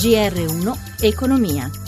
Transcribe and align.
GR1 0.00 0.78
Economia. 1.02 1.79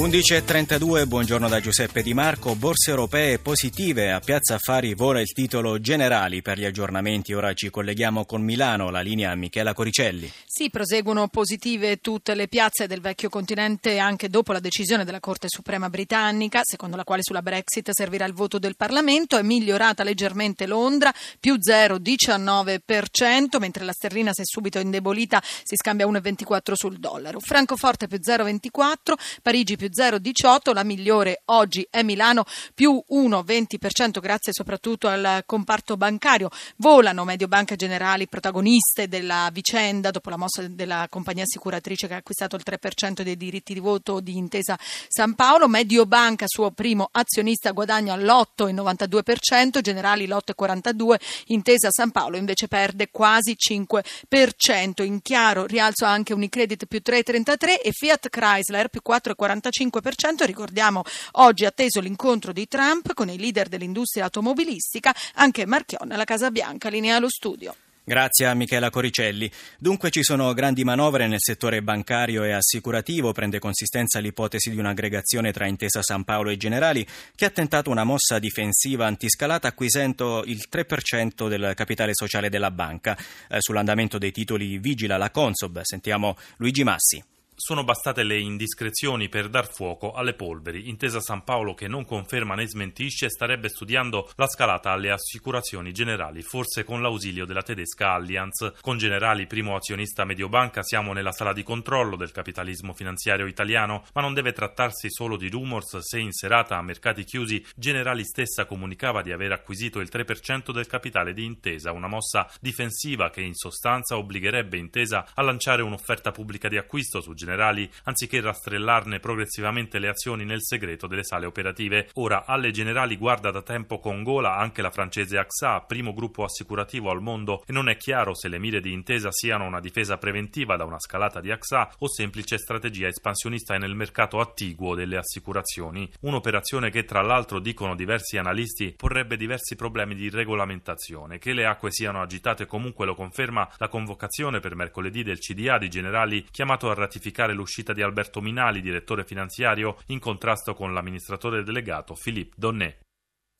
11.32, 0.00 1.06
buongiorno 1.06 1.46
da 1.46 1.60
Giuseppe 1.60 2.00
Di 2.00 2.14
Marco. 2.14 2.54
Borse 2.54 2.88
europee 2.88 3.38
positive, 3.38 4.12
a 4.12 4.20
Piazza 4.20 4.54
Affari 4.54 4.94
vola 4.94 5.20
il 5.20 5.30
titolo 5.30 5.78
Generali 5.78 6.40
per 6.40 6.58
gli 6.58 6.64
aggiornamenti. 6.64 7.34
Ora 7.34 7.52
ci 7.52 7.68
colleghiamo 7.68 8.24
con 8.24 8.40
Milano, 8.40 8.88
la 8.88 9.02
linea 9.02 9.34
Michela 9.34 9.74
Coricelli. 9.74 10.32
Sì, 10.46 10.70
proseguono 10.70 11.28
positive 11.28 11.98
tutte 11.98 12.34
le 12.34 12.48
piazze 12.48 12.86
del 12.86 13.02
vecchio 13.02 13.28
continente 13.28 13.98
anche 13.98 14.30
dopo 14.30 14.52
la 14.52 14.58
decisione 14.58 15.04
della 15.04 15.20
Corte 15.20 15.48
Suprema 15.50 15.90
britannica, 15.90 16.60
secondo 16.62 16.96
la 16.96 17.04
quale 17.04 17.22
sulla 17.22 17.42
Brexit 17.42 17.90
servirà 17.90 18.24
il 18.24 18.32
voto 18.32 18.58
del 18.58 18.76
Parlamento. 18.76 19.36
È 19.36 19.42
migliorata 19.42 20.02
leggermente 20.02 20.66
Londra, 20.66 21.12
più 21.38 21.56
0,19%, 21.56 23.58
mentre 23.58 23.84
la 23.84 23.92
sterlina 23.92 24.32
si 24.32 24.40
è 24.40 24.44
subito 24.46 24.78
indebolita, 24.78 25.42
si 25.42 25.76
scambia 25.76 26.06
1,24 26.06 26.72
sul 26.72 26.98
dollaro. 26.98 27.38
Francoforte 27.38 28.06
più 28.06 28.18
0,24, 28.18 29.12
Parigi 29.42 29.76
più 29.76 29.88
0,18, 29.90 30.72
la 30.72 30.84
migliore 30.84 31.42
oggi 31.46 31.86
è 31.90 32.02
Milano 32.02 32.44
più 32.74 33.02
1,20% 33.10 34.20
grazie 34.20 34.52
soprattutto 34.52 35.08
al 35.08 35.42
comparto 35.46 35.96
bancario. 35.96 36.48
Volano 36.76 37.24
Mediobanca 37.24 37.76
Generali 37.76 38.28
protagoniste 38.28 39.08
della 39.08 39.48
vicenda 39.52 40.10
dopo 40.10 40.30
la 40.30 40.36
mossa 40.36 40.66
della 40.68 41.06
compagnia 41.10 41.44
assicuratrice 41.44 42.06
che 42.06 42.14
ha 42.14 42.18
acquistato 42.18 42.56
il 42.56 42.62
3% 42.64 43.22
dei 43.22 43.36
diritti 43.36 43.74
di 43.74 43.80
voto 43.80 44.20
di 44.20 44.36
Intesa 44.36 44.78
San 45.08 45.34
Paolo. 45.34 45.68
Mediobanca, 45.68 46.46
suo 46.48 46.70
primo 46.70 47.08
azionista, 47.10 47.72
guadagna 47.72 48.16
l'8,92%, 48.16 49.80
Generali 49.80 50.26
l'8,42%, 50.26 51.14
Intesa 51.46 51.90
San 51.90 52.10
Paolo 52.10 52.36
invece 52.36 52.68
perde 52.68 53.08
quasi 53.10 53.56
5%. 53.56 55.02
In 55.04 55.22
chiaro 55.22 55.66
rialzo 55.66 56.04
anche 56.04 56.32
Unicredit 56.32 56.86
più 56.86 57.00
3,33% 57.04 57.80
e 57.82 57.90
Fiat 57.92 58.28
Chrysler 58.28 58.88
più 58.88 59.00
4,45%. 59.06 59.69
45%. 59.70 60.44
Ricordiamo 60.44 61.02
oggi 61.32 61.64
atteso 61.64 62.00
l'incontro 62.00 62.52
di 62.52 62.66
Trump 62.66 63.14
con 63.14 63.28
i 63.28 63.38
leader 63.38 63.68
dell'industria 63.68 64.24
automobilistica, 64.24 65.14
anche 65.34 65.66
Marchionne 65.66 66.14
alla 66.14 66.24
Casa 66.24 66.50
Bianca, 66.50 66.88
linea 66.88 67.16
allo 67.16 67.30
studio. 67.30 67.74
Grazie 68.02 68.46
a 68.46 68.54
Michela 68.54 68.90
Coricelli. 68.90 69.48
Dunque 69.78 70.10
ci 70.10 70.24
sono 70.24 70.52
grandi 70.52 70.82
manovre 70.82 71.28
nel 71.28 71.38
settore 71.38 71.80
bancario 71.80 72.42
e 72.42 72.50
assicurativo. 72.50 73.30
Prende 73.30 73.60
consistenza 73.60 74.18
l'ipotesi 74.18 74.70
di 74.70 74.78
un'aggregazione 74.78 75.52
tra 75.52 75.68
Intesa 75.68 76.02
San 76.02 76.24
Paolo 76.24 76.50
e 76.50 76.56
Generali 76.56 77.06
che 77.36 77.44
ha 77.44 77.50
tentato 77.50 77.88
una 77.88 78.02
mossa 78.02 78.40
difensiva 78.40 79.06
antiscalata 79.06 79.68
acquisendo 79.68 80.42
il 80.46 80.66
3% 80.68 81.48
del 81.48 81.72
capitale 81.76 82.14
sociale 82.14 82.48
della 82.48 82.72
banca. 82.72 83.16
Eh, 83.48 83.58
sull'andamento 83.60 84.18
dei 84.18 84.32
titoli 84.32 84.78
vigila 84.78 85.16
la 85.16 85.30
Consob. 85.30 85.80
Sentiamo 85.82 86.36
Luigi 86.56 86.82
Massi 86.82 87.22
sono 87.60 87.84
bastate 87.84 88.22
le 88.22 88.38
indiscrezioni 88.38 89.28
per 89.28 89.50
dar 89.50 89.70
fuoco 89.70 90.12
alle 90.12 90.32
polveri. 90.32 90.88
Intesa 90.88 91.20
San 91.20 91.44
Paolo 91.44 91.74
che 91.74 91.88
non 91.88 92.06
conferma 92.06 92.54
né 92.54 92.66
smentisce 92.66 93.28
starebbe 93.28 93.68
studiando 93.68 94.30
la 94.36 94.46
scalata 94.46 94.92
alle 94.92 95.10
assicurazioni 95.10 95.92
generali, 95.92 96.40
forse 96.40 96.84
con 96.84 97.02
l'ausilio 97.02 97.44
della 97.44 97.60
tedesca 97.60 98.14
Allianz. 98.14 98.72
Con 98.80 98.96
Generali, 98.96 99.46
primo 99.46 99.76
azionista 99.76 100.24
Mediobanca, 100.24 100.82
siamo 100.82 101.12
nella 101.12 101.32
sala 101.32 101.52
di 101.52 101.62
controllo 101.62 102.16
del 102.16 102.32
capitalismo 102.32 102.94
finanziario 102.94 103.46
italiano, 103.46 104.04
ma 104.14 104.22
non 104.22 104.32
deve 104.32 104.52
trattarsi 104.52 105.10
solo 105.10 105.36
di 105.36 105.50
rumors 105.50 105.98
se 105.98 106.18
in 106.18 106.32
serata 106.32 106.78
a 106.78 106.82
mercati 106.82 107.24
chiusi 107.24 107.62
Generali 107.76 108.24
stessa 108.24 108.64
comunicava 108.64 109.20
di 109.20 109.32
aver 109.32 109.52
acquisito 109.52 110.00
il 110.00 110.08
3% 110.10 110.72
del 110.72 110.86
capitale 110.86 111.34
di 111.34 111.44
Intesa, 111.44 111.92
una 111.92 112.08
mossa 112.08 112.50
difensiva 112.58 113.28
che 113.28 113.42
in 113.42 113.54
sostanza 113.54 114.16
obbligherebbe 114.16 114.78
Intesa 114.78 115.26
a 115.34 115.42
lanciare 115.42 115.82
un'offerta 115.82 116.30
pubblica 116.30 116.68
di 116.68 116.78
acquisto 116.78 117.20
su 117.20 117.34
Generali 117.34 117.48
generali 117.50 117.90
anziché 118.04 118.40
rastrellarne 118.40 119.18
progressivamente 119.18 119.98
le 119.98 120.08
azioni 120.08 120.44
nel 120.44 120.62
segreto 120.62 121.08
delle 121.08 121.24
sale 121.24 121.46
operative. 121.46 122.08
Ora 122.14 122.44
alle 122.46 122.70
generali 122.70 123.16
guarda 123.16 123.50
da 123.50 123.62
tempo 123.62 123.98
con 123.98 124.22
gola 124.22 124.56
anche 124.56 124.82
la 124.82 124.90
francese 124.90 125.36
AXA, 125.36 125.80
primo 125.80 126.14
gruppo 126.14 126.44
assicurativo 126.44 127.10
al 127.10 127.20
mondo, 127.20 127.64
e 127.66 127.72
non 127.72 127.88
è 127.88 127.96
chiaro 127.96 128.34
se 128.34 128.48
le 128.48 128.58
mire 128.58 128.80
di 128.80 128.92
intesa 128.92 129.32
siano 129.32 129.66
una 129.66 129.80
difesa 129.80 130.16
preventiva 130.16 130.76
da 130.76 130.84
una 130.84 131.00
scalata 131.00 131.40
di 131.40 131.50
AXA 131.50 131.94
o 131.98 132.08
semplice 132.08 132.56
strategia 132.56 133.08
espansionista 133.08 133.76
nel 133.76 133.96
mercato 133.96 134.38
attiguo 134.38 134.94
delle 134.94 135.16
assicurazioni. 135.16 136.08
Un'operazione 136.20 136.90
che 136.90 137.04
tra 137.04 137.22
l'altro 137.22 137.58
dicono 137.58 137.96
diversi 137.96 138.36
analisti 138.36 138.94
porrebbe 138.96 139.36
diversi 139.36 139.74
problemi 139.74 140.14
di 140.14 140.30
regolamentazione. 140.30 141.38
Che 141.38 141.52
le 141.52 141.66
acque 141.66 141.90
siano 141.90 142.20
agitate 142.20 142.66
comunque 142.66 143.06
lo 143.06 143.14
conferma 143.14 143.68
la 143.78 143.88
convocazione 143.88 144.60
per 144.60 144.76
mercoledì 144.76 145.24
del 145.24 145.38
CDA 145.38 145.78
di 145.78 145.88
generali 145.88 146.46
chiamato 146.50 146.90
a 146.90 146.94
ratificare 146.94 147.39
giustificare 147.40 147.54
l'uscita 147.54 147.92
di 147.92 148.02
Alberto 148.02 148.40
Minali, 148.40 148.80
direttore 148.80 149.24
finanziario, 149.24 149.96
in 150.08 150.18
contrasto 150.18 150.74
con 150.74 150.92
l'amministratore 150.92 151.62
delegato 151.62 152.14
Philippe 152.14 152.54
Donnet. 152.56 152.98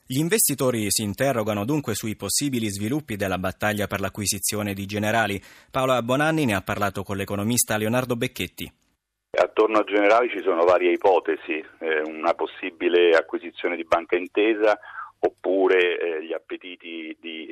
Gli 0.07 0.19
investitori 0.19 0.87
si 0.91 1.03
interrogano 1.03 1.65
dunque 1.65 1.95
sui 1.95 2.17
possibili 2.17 2.69
sviluppi 2.69 3.17
della 3.17 3.39
battaglia 3.39 3.87
per 3.87 4.01
l'acquisizione 4.01 4.75
di 4.75 4.85
generali. 4.85 5.41
Paola 5.71 6.03
Bonanni 6.03 6.45
ne 6.45 6.55
ha 6.55 6.63
parlato 6.63 7.03
con 7.05 7.17
l'economista 7.17 7.77
Leonardo 7.77 8.17
Becchetti. 8.17 8.71
Attorno 9.31 9.79
a 9.79 9.85
Generali 9.85 10.29
ci 10.29 10.43
sono 10.43 10.65
varie 10.65 10.93
ipotesi, 10.93 11.65
eh, 11.79 12.01
una 12.01 12.35
possibile 12.35 13.15
acquisizione 13.17 13.77
di 13.77 13.85
banca 13.85 14.17
intesa 14.17 14.77
oppure 15.21 15.79
eh, 15.79 16.25
gli 16.25 16.33
appetiti 16.33 17.17
di 17.21 17.47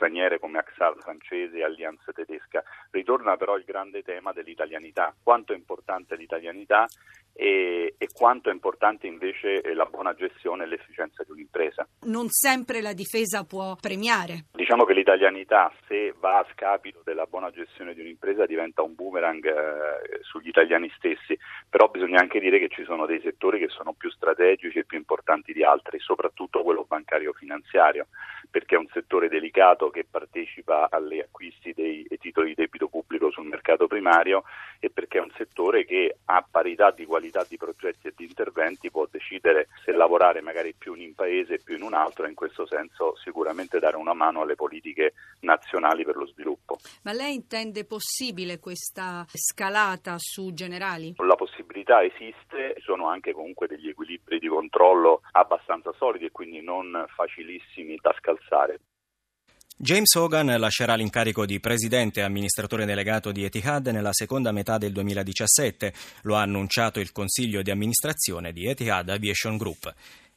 straniere 0.00 0.38
come 0.38 0.58
Axal 0.58 0.96
francese 0.98 1.58
e 1.58 1.64
Allianz 1.64 2.00
tedesca. 2.14 2.62
Ritorna 2.90 3.36
però 3.36 3.58
il 3.58 3.64
grande 3.64 4.02
tema 4.02 4.32
dell'italianità, 4.32 5.14
quanto 5.22 5.52
è 5.52 5.56
importante 5.56 6.16
l'italianità 6.16 6.86
e, 7.34 7.94
e 7.96 8.08
quanto 8.12 8.48
è 8.48 8.52
importante 8.52 9.06
invece 9.06 9.62
la 9.74 9.84
buona 9.84 10.14
gestione 10.14 10.64
e 10.64 10.66
l'efficienza 10.66 11.22
di 11.22 11.32
un'impresa. 11.32 11.86
Non 12.06 12.28
sempre 12.28 12.80
la 12.80 12.94
difesa 12.94 13.44
può 13.44 13.76
premiare. 13.78 14.46
Diciamo 14.52 14.84
che 14.84 14.94
l'italianità, 14.94 15.70
se 15.86 16.14
va 16.18 16.38
a 16.38 16.46
scapito 16.52 17.02
della 17.04 17.26
buona 17.26 17.50
gestione 17.50 17.94
di 17.94 18.00
un'impresa, 18.00 18.46
diventa 18.46 18.82
un 18.82 18.94
boomerang 18.94 19.44
eh, 19.44 20.20
sugli 20.22 20.48
italiani 20.48 20.90
stessi, 20.96 21.38
però 21.68 21.88
bisogna 21.88 22.20
anche 22.20 22.40
dire 22.40 22.58
che 22.58 22.68
ci 22.68 22.84
sono 22.84 23.06
dei 23.06 23.20
settori 23.20 23.58
che 23.58 23.68
sono 23.68 23.92
più 23.92 24.10
strategici 24.10 24.78
e 24.78 24.84
più 24.84 24.96
importanti 24.96 25.52
di 25.52 25.62
altri, 25.62 25.98
soprattutto 26.00 26.62
quello 26.62 26.84
bancario 26.88 27.32
finanziario, 27.32 28.08
perché 28.50 28.74
è 28.74 28.78
un 28.78 28.88
settore 28.92 29.28
delicato 29.28 29.90
che 29.90 30.06
partecipa 30.08 30.88
agli 30.90 31.20
acquisti 31.20 31.72
dei 31.72 32.06
titoli 32.18 32.48
di 32.48 32.54
debito 32.54 32.88
pubblico 32.88 33.30
sul 33.30 33.46
mercato 33.46 33.86
primario 33.86 34.42
e 34.78 34.90
perché 34.90 35.18
è 35.18 35.20
un 35.20 35.30
settore 35.36 35.84
che 35.84 36.16
a 36.24 36.44
parità 36.48 36.90
di 36.90 37.04
qualità 37.06 37.44
di 37.48 37.56
progetti 37.56 38.08
e 38.08 38.14
di 38.16 38.24
interventi 38.24 38.90
può 38.90 39.06
decidere 39.10 39.68
se 39.84 39.92
lavorare 39.92 40.40
magari 40.40 40.74
più 40.76 40.94
in 40.94 41.08
un 41.08 41.14
paese 41.14 41.54
e 41.54 41.60
più 41.62 41.76
in 41.76 41.82
un 41.82 41.94
altro 41.94 42.26
e 42.26 42.28
in 42.28 42.34
questo 42.34 42.66
senso 42.66 43.16
sicuramente 43.22 43.78
dare 43.78 43.96
una 43.96 44.14
mano 44.14 44.40
alle 44.40 44.54
politiche 44.54 45.12
nazionali 45.40 46.04
per 46.04 46.16
lo 46.16 46.26
sviluppo. 46.26 46.78
Ma 47.02 47.12
lei 47.12 47.34
intende 47.34 47.84
possibile 47.84 48.58
questa 48.58 49.24
scalata 49.32 50.16
su 50.18 50.52
generali? 50.52 51.14
La 51.18 51.36
possibilità 51.36 51.59
esiste, 51.98 52.74
ci 52.76 52.82
sono 52.82 53.08
anche 53.08 53.32
comunque 53.32 53.66
degli 53.66 53.88
equilibri 53.88 54.38
di 54.38 54.48
controllo 54.48 55.22
abbastanza 55.32 55.92
solidi 55.92 56.26
e 56.26 56.30
quindi 56.30 56.62
non 56.62 57.04
facilissimi 57.08 57.98
da 58.00 58.14
scalzare. 58.16 58.80
James 59.82 60.14
Hogan 60.14 60.54
lascerà 60.58 60.94
l'incarico 60.94 61.46
di 61.46 61.58
presidente 61.58 62.20
e 62.20 62.22
amministratore 62.22 62.84
delegato 62.84 63.32
di 63.32 63.44
Etihad 63.44 63.86
nella 63.86 64.12
seconda 64.12 64.52
metà 64.52 64.76
del 64.76 64.92
2017. 64.92 65.94
Lo 66.24 66.36
ha 66.36 66.42
annunciato 66.42 67.00
il 67.00 67.12
consiglio 67.12 67.62
di 67.62 67.70
amministrazione 67.70 68.52
di 68.52 68.66
Etihad 68.66 69.08
Aviation 69.08 69.56
Group. 69.56 69.90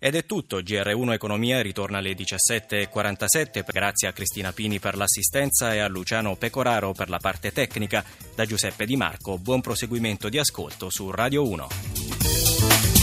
Ed 0.05 0.15
è 0.15 0.25
tutto, 0.25 0.59
GR1 0.59 1.13
Economia 1.13 1.61
ritorna 1.61 1.99
alle 1.99 2.11
17.47, 2.11 3.63
grazie 3.65 4.09
a 4.09 4.11
Cristina 4.11 4.51
Pini 4.51 4.77
per 4.77 4.97
l'assistenza 4.97 5.73
e 5.73 5.79
a 5.79 5.87
Luciano 5.87 6.35
Pecoraro 6.35 6.91
per 6.91 7.07
la 7.07 7.19
parte 7.19 7.53
tecnica. 7.53 8.03
Da 8.35 8.43
Giuseppe 8.43 8.85
Di 8.85 8.97
Marco, 8.97 9.37
buon 9.37 9.61
proseguimento 9.61 10.27
di 10.27 10.39
ascolto 10.39 10.89
su 10.89 11.09
Radio 11.09 11.47
1. 11.47 13.02